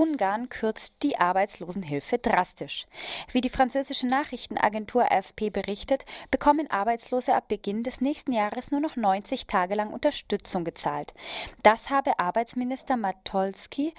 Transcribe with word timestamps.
Ungarn 0.00 0.48
kürzt 0.48 0.94
die 1.02 1.18
Arbeitslosenhilfe 1.18 2.16
drastisch. 2.16 2.86
Wie 3.32 3.42
die 3.42 3.50
französische 3.50 4.06
Nachrichtenagentur 4.06 5.12
AFP 5.12 5.50
berichtet, 5.50 6.06
bekommen 6.30 6.70
Arbeitslose 6.70 7.34
ab 7.34 7.48
Beginn 7.48 7.82
des 7.82 8.00
nächsten 8.00 8.32
Jahres 8.32 8.70
nur 8.70 8.80
noch 8.80 8.96
90 8.96 9.46
Tage 9.46 9.74
lang 9.74 9.92
Unterstützung 9.92 10.64
gezahlt. 10.64 11.12
Das 11.62 11.90
habe 11.90 12.18
Arbeitsminister 12.18 12.96
Matolski 12.96 13.92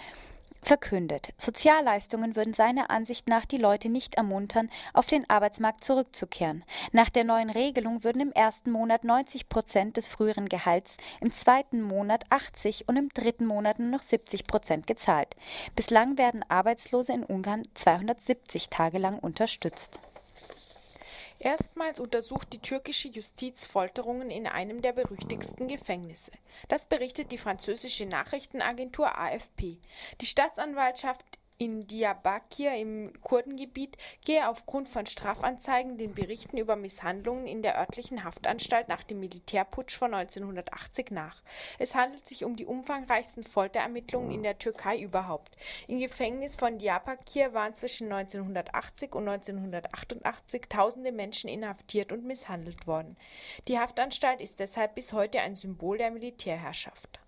verkündet. 0.61 1.33
Sozialleistungen 1.37 2.35
würden 2.35 2.53
seiner 2.53 2.89
Ansicht 2.89 3.27
nach 3.27 3.45
die 3.45 3.57
Leute 3.57 3.89
nicht 3.89 4.15
ermuntern, 4.15 4.69
auf 4.93 5.07
den 5.07 5.29
Arbeitsmarkt 5.29 5.83
zurückzukehren. 5.83 6.63
Nach 6.91 7.09
der 7.09 7.23
neuen 7.23 7.49
Regelung 7.49 8.03
würden 8.03 8.21
im 8.21 8.31
ersten 8.31 8.71
Monat 8.71 9.03
90 9.03 9.49
Prozent 9.49 9.97
des 9.97 10.07
früheren 10.07 10.47
Gehalts, 10.47 10.97
im 11.19 11.31
zweiten 11.31 11.81
Monat 11.81 12.25
80 12.29 12.87
und 12.87 12.97
im 12.97 13.09
dritten 13.09 13.45
Monat 13.45 13.79
nur 13.79 13.89
noch 13.89 14.03
70 14.03 14.47
Prozent 14.47 14.87
gezahlt. 14.87 15.35
Bislang 15.75 16.17
werden 16.17 16.45
Arbeitslose 16.47 17.13
in 17.13 17.23
Ungarn 17.23 17.67
270 17.73 18.69
Tage 18.69 18.97
lang 18.97 19.19
unterstützt. 19.19 19.99
Erstmals 21.41 21.99
untersucht 21.99 22.53
die 22.53 22.59
türkische 22.59 23.07
Justiz 23.07 23.65
Folterungen 23.65 24.29
in 24.29 24.45
einem 24.45 24.83
der 24.83 24.93
berüchtigsten 24.93 25.67
Gefängnisse. 25.67 26.31
Das 26.67 26.85
berichtet 26.85 27.31
die 27.31 27.39
französische 27.39 28.05
Nachrichtenagentur 28.05 29.17
AFP. 29.17 29.79
Die 30.21 30.27
Staatsanwaltschaft 30.27 31.25
in 31.61 31.85
Diyarbakir 31.85 32.73
im 32.73 33.13
Kurdengebiet 33.21 33.95
gehe 34.25 34.49
aufgrund 34.49 34.87
von 34.87 35.05
Strafanzeigen 35.05 35.99
den 35.99 36.15
Berichten 36.15 36.57
über 36.57 36.75
Misshandlungen 36.75 37.45
in 37.45 37.61
der 37.61 37.77
örtlichen 37.77 38.23
Haftanstalt 38.23 38.87
nach 38.87 39.03
dem 39.03 39.19
Militärputsch 39.19 39.95
von 39.95 40.11
1980 40.11 41.11
nach. 41.11 41.43
Es 41.77 41.93
handelt 41.93 42.27
sich 42.27 42.45
um 42.45 42.55
die 42.55 42.65
umfangreichsten 42.65 43.43
Folterermittlungen 43.43 44.31
in 44.31 44.41
der 44.41 44.57
Türkei 44.57 44.97
überhaupt. 44.97 45.55
Im 45.87 45.99
Gefängnis 45.99 46.55
von 46.55 46.79
Diyarbakir 46.79 47.53
waren 47.53 47.75
zwischen 47.75 48.11
1980 48.11 49.13
und 49.13 49.27
1988 49.27 50.63
tausende 50.67 51.11
Menschen 51.11 51.47
inhaftiert 51.47 52.11
und 52.11 52.25
misshandelt 52.25 52.87
worden. 52.87 53.17
Die 53.67 53.77
Haftanstalt 53.77 54.41
ist 54.41 54.59
deshalb 54.59 54.95
bis 54.95 55.13
heute 55.13 55.41
ein 55.41 55.53
Symbol 55.53 55.99
der 55.99 56.09
Militärherrschaft. 56.09 57.19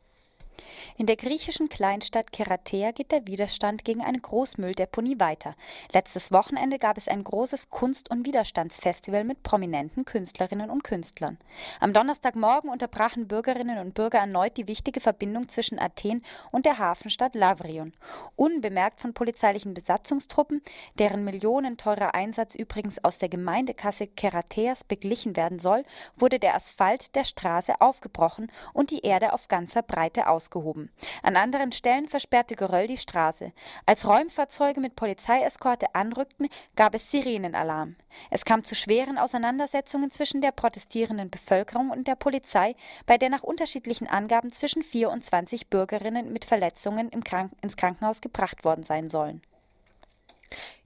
In 0.98 1.06
der 1.06 1.16
griechischen 1.16 1.70
Kleinstadt 1.70 2.32
Keratea 2.32 2.92
geht 2.92 3.12
der 3.12 3.28
Widerstand 3.28 3.84
gegen 3.84 4.02
eine 4.02 4.20
Großmülldeponie 4.20 5.20
weiter. 5.20 5.56
Letztes 5.92 6.32
Wochenende 6.32 6.80
gab 6.80 6.98
es 6.98 7.08
ein 7.08 7.24
großes 7.24 7.70
Kunst- 7.70 8.10
und 8.12 8.26
Widerstandsfestival 8.26 9.24
mit 9.24 9.44
prominenten 9.44 10.06
Künstlerinnen 10.06 10.70
und 10.70 10.84
Künstlern. 10.84 11.38
Am 11.80 11.94
Donnerstagmorgen 11.94 12.70
unterbrachen 12.70 13.28
Bürgerinnen 13.28 13.80
und 13.80 13.94
Bürger 13.94 14.20
erneut 14.20 14.58
die 14.58 14.68
wichtige 14.68 15.00
Verbindung 15.00 15.50
zwischen 15.50 15.80
Athen 15.80 16.24
und 16.52 16.66
der 16.66 16.78
Hafenstadt 16.78 17.36
Lavrion. 17.36 17.94
Unbemerkt 18.36 19.02
von 19.02 19.14
polizeilichen 19.14 19.74
Besatzungstruppen, 19.74 20.62
deren 21.00 21.24
millionenteurer 21.24 22.16
Einsatz 22.16 22.56
übrigens 22.56 23.04
aus 23.04 23.20
der 23.20 23.30
Gemeindekasse 23.30 24.08
Kerateas 24.08 24.84
beglichen 24.84 25.36
werden 25.36 25.60
soll, 25.60 25.84
wurde 26.16 26.40
der 26.40 26.56
Asphalt 26.56 27.16
der 27.16 27.24
Straße 27.24 27.82
aufgebrochen 27.82 28.52
und 28.74 28.92
die 28.92 29.02
Erde 29.02 29.34
auf 29.34 29.48
ganzer 29.48 29.82
Breite 29.82 30.28
ausgehoben. 30.54 30.90
An 31.22 31.36
anderen 31.36 31.72
Stellen 31.72 32.08
versperrte 32.08 32.56
Geröll 32.56 32.88
die 32.88 32.98
Straße. 32.98 33.52
Als 33.86 34.08
Räumfahrzeuge 34.08 34.80
mit 34.80 34.96
Polizeieskorte 34.96 35.94
anrückten, 35.94 36.48
gab 36.76 36.96
es 36.96 37.10
Sirenenalarm. 37.12 37.96
Es 38.30 38.46
kam 38.46 38.64
zu 38.64 38.76
schweren 38.76 39.18
Auseinandersetzungen 39.18 40.12
zwischen 40.12 40.42
der 40.42 40.52
protestierenden 40.52 41.30
Bevölkerung 41.30 41.90
und 41.90 42.08
der 42.08 42.16
Polizei, 42.16 42.76
bei 43.06 43.18
der 43.18 43.30
nach 43.30 43.44
unterschiedlichen 43.44 44.08
Angaben 44.08 44.52
zwischen 44.52 44.84
24 44.84 45.70
Bürgerinnen 45.70 46.32
mit 46.32 46.46
Verletzungen 46.46 47.10
Krank 47.24 47.52
ins 47.62 47.78
Krankenhaus 47.78 48.22
gebracht 48.22 48.64
worden 48.64 48.84
sein 48.84 49.10
sollen. 49.10 49.42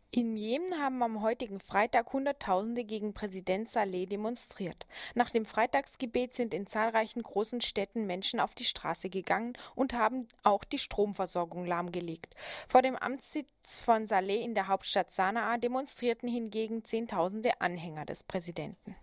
In 0.10 0.38
Jemen 0.38 0.82
haben 0.82 1.04
am 1.04 1.22
heutigen 1.22 1.60
Freitag 1.60 2.14
Hunderttausende 2.14 2.86
gegen 2.86 3.14
Präsident 3.14 3.68
Saleh 3.68 4.06
demonstriert. 4.06 4.86
Nach 5.16 5.30
dem 5.30 5.46
Freitagsgebet 5.46 6.34
sind 6.34 6.54
in 6.54 6.66
zahlreichen 6.66 7.22
großen 7.22 7.60
Städten 7.60 8.08
Menschen 8.08 8.40
auf 8.40 8.56
die 8.56 8.64
Straße 8.64 9.10
gegangen 9.10 9.58
und 9.76 9.94
haben 9.94 10.28
auch 10.44 10.64
die 10.64 10.80
Stromversorgung 10.80 11.66
lahmgelegt. 11.66 12.36
Vor 12.70 12.82
dem 12.82 12.96
Amtssitz 12.96 13.82
von 13.84 14.08
Saleh 14.08 14.42
in 14.42 14.56
der 14.56 14.70
Hauptstadt 14.70 15.12
Sanaa 15.12 15.58
demonstrierten 15.58 16.30
hingegen 16.30 16.86
Zehntausende 16.86 17.60
Anhänger 17.60 18.06
des 18.06 18.23
Präsidenten. 18.23 18.96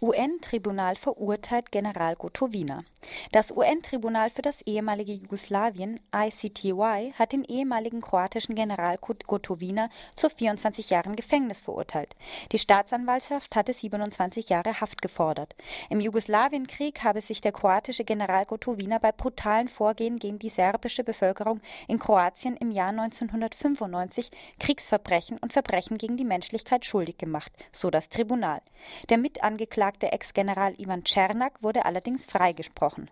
UN-Tribunal 0.00 0.94
verurteilt 0.94 1.72
General 1.72 2.14
Gotovina. 2.14 2.84
Das 3.32 3.50
UN-Tribunal 3.50 4.30
für 4.30 4.42
das 4.42 4.62
ehemalige 4.62 5.12
Jugoslawien, 5.12 5.98
ICTY, 6.14 7.14
hat 7.18 7.32
den 7.32 7.42
ehemaligen 7.42 8.00
kroatischen 8.00 8.54
General 8.54 8.96
Gotovina 8.98 9.90
zu 10.14 10.30
24 10.30 10.90
Jahren 10.90 11.16
Gefängnis 11.16 11.60
verurteilt. 11.60 12.14
Die 12.52 12.60
Staatsanwaltschaft 12.60 13.56
hatte 13.56 13.72
27 13.72 14.48
Jahre 14.48 14.80
Haft 14.80 15.02
gefordert. 15.02 15.56
Im 15.90 16.00
Jugoslawienkrieg 16.00 17.02
habe 17.02 17.20
sich 17.20 17.40
der 17.40 17.52
kroatische 17.52 18.04
General 18.04 18.46
Gotovina 18.46 18.98
bei 18.98 19.10
brutalen 19.10 19.66
Vorgehen 19.66 20.20
gegen 20.20 20.38
die 20.38 20.48
serbische 20.48 21.02
Bevölkerung 21.02 21.60
in 21.88 21.98
Kroatien 21.98 22.56
im 22.56 22.70
Jahr 22.70 22.90
1995 22.90 24.30
Kriegsverbrechen 24.60 25.38
und 25.38 25.52
Verbrechen 25.52 25.98
gegen 25.98 26.16
die 26.16 26.24
Menschlichkeit 26.24 26.86
schuldig 26.86 27.18
gemacht, 27.18 27.52
so 27.72 27.90
das 27.90 28.10
Tribunal. 28.10 28.60
Der 29.08 29.18
Mitangeklagte 29.18 29.87
angeklagte 29.88 30.12
Ex-General 30.12 30.74
Ivan 30.78 31.02
Czernak 31.02 31.62
wurde 31.62 31.86
allerdings 31.86 32.26
freigesprochen. 32.26 33.10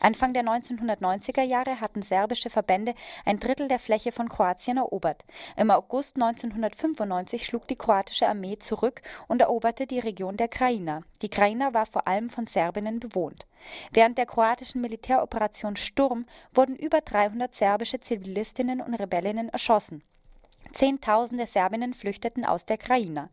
Anfang 0.00 0.34
der 0.34 0.42
1990er 0.42 1.42
Jahre 1.42 1.80
hatten 1.80 2.02
serbische 2.02 2.50
Verbände 2.50 2.94
ein 3.24 3.38
Drittel 3.38 3.68
der 3.68 3.78
Fläche 3.78 4.12
von 4.12 4.28
Kroatien 4.28 4.76
erobert. 4.76 5.24
Im 5.56 5.70
August 5.70 6.16
1995 6.16 7.46
schlug 7.46 7.66
die 7.66 7.76
kroatische 7.76 8.28
Armee 8.28 8.58
zurück 8.58 9.00
und 9.26 9.40
eroberte 9.40 9.86
die 9.86 10.00
Region 10.00 10.36
der 10.36 10.48
Krajina. 10.48 11.02
Die 11.22 11.30
Krajina 11.30 11.72
war 11.72 11.86
vor 11.86 12.06
allem 12.06 12.28
von 12.28 12.46
Serbinnen 12.46 13.00
bewohnt. 13.00 13.46
Während 13.92 14.18
der 14.18 14.26
kroatischen 14.26 14.80
Militäroperation 14.80 15.76
Sturm 15.76 16.26
wurden 16.52 16.76
über 16.76 17.00
300 17.00 17.54
serbische 17.54 18.00
Zivilistinnen 18.00 18.80
und 18.80 18.94
Rebellinnen 18.94 19.48
erschossen. 19.48 20.02
Zehntausende 20.72 21.46
Serbinnen 21.46 21.94
flüchteten 21.94 22.44
aus 22.44 22.66
der 22.66 22.78
Krajina. 22.78 23.30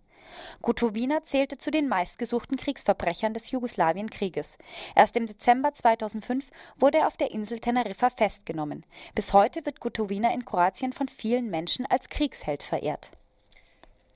Gotovina 0.62 1.24
zählte 1.24 1.58
zu 1.58 1.72
den 1.72 1.88
meistgesuchten 1.88 2.58
Kriegsverbrechern 2.58 3.34
des 3.34 3.52
Jugoslawienkrieges. 3.52 4.58
Erst 4.96 5.16
im 5.16 5.28
Dezember 5.28 5.74
2005 5.74 6.50
wurde 6.78 7.00
er 7.00 7.08
auf 7.08 7.18
der 7.18 7.32
Insel 7.32 7.60
Teneriffa 7.60 8.10
festgenommen. 8.10 8.86
Bis 9.14 9.34
heute 9.34 9.66
wird 9.66 9.80
Gotovina 9.80 10.34
in 10.34 10.46
Kroatien 10.46 10.94
von 10.94 11.08
vielen 11.08 11.50
Menschen 11.50 11.86
als 11.86 12.10
Kriegsheld 12.10 12.64
verehrt. 12.64 13.12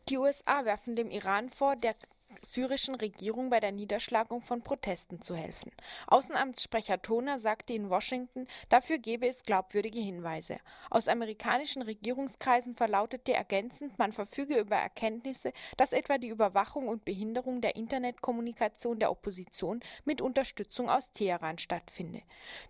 Die 0.09 0.17
USA 0.17 0.65
werfen 0.65 0.95
dem 0.95 1.11
Iran 1.11 1.49
vor, 1.49 1.75
der 1.75 1.93
syrischen 2.41 2.95
Regierung 2.95 3.49
bei 3.49 3.59
der 3.59 3.71
Niederschlagung 3.71 4.41
von 4.41 4.61
Protesten 4.61 5.21
zu 5.21 5.35
helfen. 5.35 5.71
Außenamtssprecher 6.07 7.01
Toner 7.01 7.39
sagte 7.39 7.73
in 7.73 7.89
Washington, 7.89 8.47
dafür 8.69 8.97
gebe 8.97 9.27
es 9.27 9.43
glaubwürdige 9.43 9.99
Hinweise. 9.99 10.57
Aus 10.89 11.07
amerikanischen 11.07 11.81
Regierungskreisen 11.81 12.75
verlautete 12.75 13.33
ergänzend, 13.33 13.97
man 13.99 14.11
verfüge 14.11 14.59
über 14.59 14.75
Erkenntnisse, 14.75 15.53
dass 15.77 15.93
etwa 15.93 16.17
die 16.17 16.29
Überwachung 16.29 16.87
und 16.87 17.05
Behinderung 17.05 17.61
der 17.61 17.75
Internetkommunikation 17.75 18.99
der 18.99 19.11
Opposition 19.11 19.81
mit 20.05 20.21
Unterstützung 20.21 20.89
aus 20.89 21.11
Teheran 21.11 21.57
stattfinde. 21.57 22.21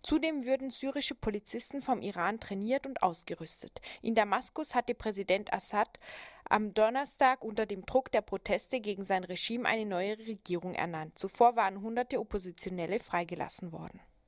Zudem 0.03 0.45
würden 0.45 0.71
syrische 0.71 1.15
Polizisten 1.15 1.81
vom 1.81 2.01
Iran 2.01 2.39
trainiert 2.39 2.85
und 2.85 3.03
ausgerüstet. 3.03 3.81
In 4.01 4.15
Damaskus 4.15 4.75
hatte 4.75 4.95
Präsident 4.95 5.53
Assad 5.53 5.99
am 6.45 6.73
Donnerstag 6.73 7.43
unter 7.43 7.65
dem 7.65 7.85
Druck 7.85 8.11
der 8.11 8.21
Proteste 8.21 8.79
gegen 8.79 9.03
sein 9.03 9.23
Regime 9.23 9.67
eine 9.67 9.85
neue 9.85 10.17
Regierung 10.19 10.75
ernannt. 10.75 11.17
Zuvor 11.17 11.55
waren 11.55 11.81
hunderte 11.81 12.19
Oppositionelle 12.19 12.99
freigelassen 12.99 13.71
worden 13.71 13.99